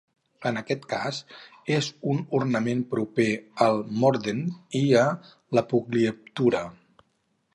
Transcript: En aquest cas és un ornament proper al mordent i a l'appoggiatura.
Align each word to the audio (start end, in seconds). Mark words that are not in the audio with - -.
En 0.49 0.55
aquest 0.59 0.85
cas 0.93 1.17
és 1.73 1.89
un 2.13 2.23
ornament 2.37 2.81
proper 2.95 3.27
al 3.67 3.77
mordent 4.05 4.41
i 4.79 4.83
a 5.05 5.05
l'appoggiatura. 5.59 6.63